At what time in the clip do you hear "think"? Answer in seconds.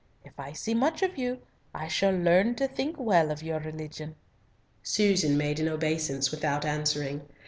2.67-2.95